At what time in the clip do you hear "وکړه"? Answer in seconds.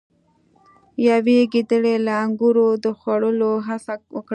4.15-4.29